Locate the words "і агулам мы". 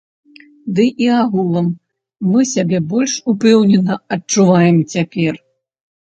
1.07-2.39